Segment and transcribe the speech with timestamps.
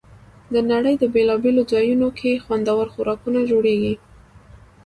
[0.53, 3.93] د نړۍ په بېلابېلو ځایونو کې خوندور خوراکونه جوړېږي.